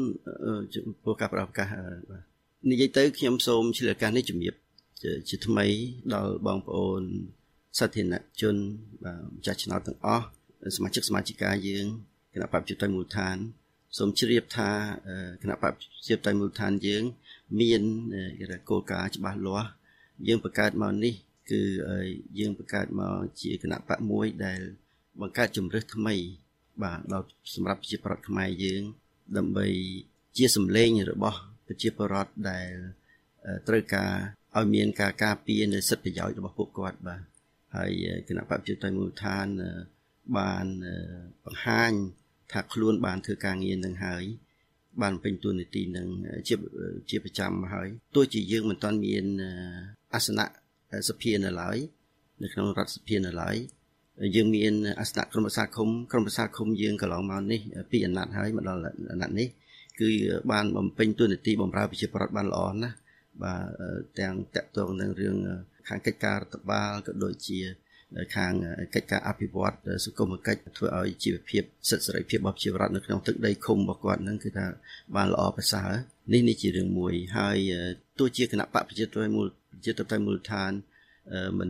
[0.74, 1.66] ចំពោះការប្រកាស
[2.10, 2.27] បាទ
[2.66, 4.54] និយាយទៅខ្ញុំសូមឆ្លៀតឱកាសនេះជំរាប
[5.28, 5.66] ជាថ្មី
[6.14, 7.02] ដល់បងប្អូន
[7.78, 8.56] សាធារណជន
[9.04, 10.24] បាទម្ចាស់ឆ្នោតទាំងអស់
[10.76, 11.86] សមាជិកសមាជិកាយើង
[12.34, 13.36] គណៈបព្វជិតមូលដ្ឋាន
[13.98, 14.70] សូមជ្រាបថា
[15.42, 17.02] គណៈបព្វជិតមូលដ្ឋានយើង
[17.60, 17.82] មាន
[18.38, 19.68] គេថាគោលការណ៍ច្បាស់លាស់
[20.28, 21.14] យើងបង្កើតមកនេះ
[21.50, 21.60] គឺ
[22.38, 24.60] យើងបង្កើតមកជាគណៈបកមួយដែល
[25.20, 26.14] បង្កើតជំរើសថ្មី
[26.82, 28.82] បាទដល់សម្រាប់ប្រជាប្រដ្ឋខ្មែរយើង
[29.36, 29.66] ដើម្បី
[30.36, 31.38] ជាសម្លេងរបស់
[31.68, 32.68] ប្រជាពលរដ្ឋដែល
[33.68, 34.12] ត្រូវការ
[34.56, 37.20] ឲ្យមានការការពារនៅសិទ្ធិប្រយោជន៍របស់ពួកគាត់បាទ
[37.76, 37.90] ហើយ
[38.28, 39.46] គណៈបព្វជិតមូលដ្ឋាន
[40.38, 40.66] បាន
[41.44, 41.92] បង្ហាញ
[42.52, 44.24] ថាខ្លួនបានធ្វើការងារនឹងហើយ
[45.02, 46.08] បានពេញតួនាទីនឹង
[46.48, 46.54] ជា
[47.10, 49.24] ជាប្រចាំហើយទោះជាយើងមិនទាន់មាន
[50.14, 50.46] អាសនៈ
[51.08, 51.76] សភានៅឡើយ
[52.42, 53.56] នៅក្នុងរដ្ឋសភានៅឡើយ
[54.36, 58.80] យើងមានអាសនៈក្រុមប្រឹក្សាឃុំក្រុមប្រឹក្សាឃុំយើងកន្លងមកនេះពីអាណត្តិហើយមកដល់
[59.12, 59.48] អាណត្តិនេះ
[60.00, 60.10] គឺ
[60.52, 62.96] បានបំពេញតួនាទីបម្រើប្រជាពលរដ្ឋបានល្អណាស់
[63.42, 63.60] បាទ
[64.20, 65.36] ទាំងតកតងនឹងរឿង
[65.88, 67.60] ខាងកិច្ចការរដ្ឋបាលក៏ដូចជា
[68.36, 68.52] ខាង
[68.94, 74.66] កិច្ចការអភិវឌ្ឍសង្គមគិច្ចធ្វើឲ្យជីវភាពសិទ្ធិសេរីភាពរបស់ប្រជាពលរដ្ឋនៅក្នុងទឹកដីឃុំរបស់គាត់ហ្នឹងគឺថា
[75.16, 75.90] បានល្អប្រសើរ
[76.32, 77.56] នេះនេះជារឿងមួយហើយ
[78.18, 80.72] ទោះជាគណៈបកប្រជាធិបតេយ្យមូលប្រជាធិបតេយ្យមូលដ្ឋាន
[81.58, 81.68] មិន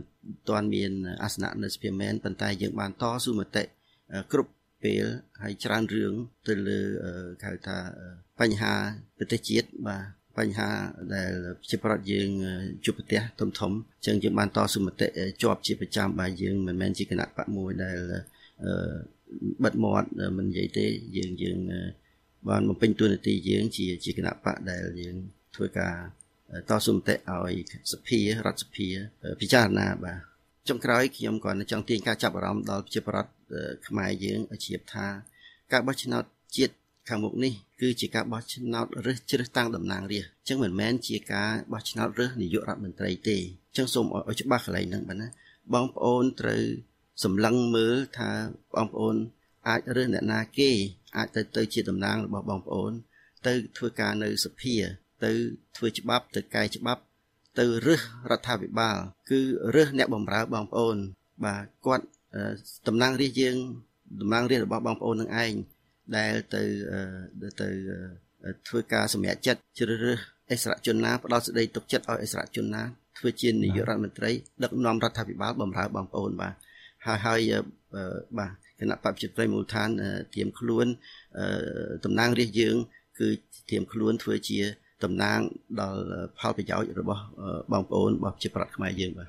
[0.49, 0.91] ទាន់មាន
[1.23, 3.63] អាសនៈនៅសភាមែនប៉ុន្តែយើងបានតស៊ូមតិ
[4.31, 4.51] គ្រប់
[4.83, 5.03] ពេល
[5.41, 6.13] ហើយច្រើនរឿង
[6.47, 6.79] ទៅលើ
[7.41, 7.77] គេហៅថា
[8.39, 8.73] បញ្ហា
[9.17, 10.69] ប្រទេសជាតិបាទបញ្ហា
[11.15, 11.31] ដែល
[11.69, 12.29] ជាប្រដ្ឋយើង
[12.85, 15.07] ជួបប្រទេសធំធំអញ្ចឹងយើងបានតស៊ូមតិ
[15.41, 17.97] ជាប់ជាប្រចាំបាទយើងមិនមែនជាគណៈបកមួយដែល
[19.63, 20.85] បិទមាត់មិននិយាយទេ
[21.17, 21.57] យើងយើង
[22.49, 25.15] បានបំពេញតួនាទីយើងជាជាគណៈបកដែលយើង
[25.55, 25.95] ធ្វើការ
[26.69, 27.55] តស៊ូមតិឲ្យ
[27.91, 28.87] សភារដ្ឋសភា
[29.41, 30.28] ពិចារណាបាទ
[30.69, 33.31] ចុងក្រោយខ្ញុំក៏ចង់ទាញការចាប់អារម្មណ៍ដល់ប្រជាពលរដ្ឋ
[33.87, 35.07] ខ្មែរយើងឲ្យជ្រាបថា
[35.71, 36.23] ការបោះឆ្នោត
[36.57, 36.75] ជាតិ
[37.09, 45.27] ខាងមុខនេះគឺជាការបោះឆ្នោតរើសជ្រើសតាំងតំណាងរាស្ត្រអញ្ចឹងមិនមែនជាការបោះឆ្នោតរើសនាយករដ្ឋមន្ត្រីទេអញ្ចឹងសូមឲ្យច្បាស់កន្លែងហ្នឹងបាទណា
[45.73, 46.63] បងប្អូនត្រូវ
[47.23, 48.29] សម្លឹងមើលថា
[48.75, 49.15] បងប្អូន
[49.67, 50.71] អាចរើសអ្នកណាគេ
[51.17, 52.91] អាចទៅទៅជាតំណាងរបស់បងប្អូន
[53.47, 54.75] ទៅធ្វើការនៅសភា
[55.23, 55.31] ទៅ
[55.77, 57.01] ធ្វើច្បាប់ទៅកែច្បាប់
[57.59, 58.97] ទៅរើសរដ្ឋាភិបាល
[59.29, 59.39] គឺ
[59.75, 60.97] រើសអ្នកបម្រើបងប្អូន
[61.45, 62.05] បាទគាត់
[62.87, 63.55] តំណាងរាស្ត្រយើង
[64.21, 65.53] តំណាងរាស្ត្ររបស់បងប្អូននឹងឯង
[66.17, 66.61] ដែលទៅ
[67.61, 67.67] ទៅ
[68.67, 70.19] ធ្វើការសម្រេចចិត្តជ្រើសរើស
[70.51, 72.83] អិសរាជជនណាផ្ដល់សេចក្តីទុកចិត្តឲ្យអិសរាជជនណា
[73.17, 74.31] ធ្វើជានាយករដ្ឋមន្ត្រី
[74.63, 76.53] ដឹកនាំរដ្ឋាភិបាលបម្រើបងប្អូនបាទ
[77.05, 77.39] ហើយហើយ
[78.37, 79.89] បាទគណៈបព្វជិតមូលដ្ឋាន
[80.35, 80.87] ធៀមខ្លួន
[82.05, 82.75] តំណាងរាស្ត្រយើង
[83.19, 83.27] គឺ
[83.69, 84.59] ធៀមខ្លួនធ្វើជា
[85.03, 85.39] តំណាង
[85.81, 86.01] ដល់
[86.39, 87.23] ផលប្រយោជន៍របស់
[87.71, 89.27] បងប្អូនរបស់ជាប្រដ្ឋខ្មែរយើងបាទ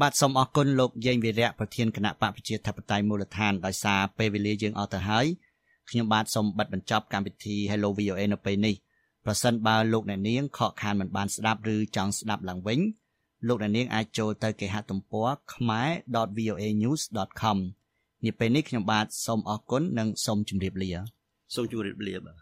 [0.00, 5.26] បាទសូមអរគុណលោកយេងវីរៈប្រធានគណៈបកប្រជាធិបតេយ្យមូលដ្ឋានដោយសារពេលវេលាយើងអស់ទៅហើយ
[5.90, 8.74] ខ្ញុំបាទសូមបិទបញ្ចប់កម្មវិធី Hello VOA នៅពេលនេះ
[9.24, 12.80] ប្រសិនបើលោកអ្នកនាងខកខានមិនបានស្ដាប់ឬចង់ស្ដាប់ឡើងវិញ
[13.48, 17.58] លោកអ្នកនាងអាចចូលទៅគេហទំព័រ khmer.voanews.com
[18.24, 20.90] នាពេលនេះខ្ញុំបាទសូមអរគុណនិងសូមជម្រាបលា
[21.54, 22.36] សូមជម្រាបលាបាទ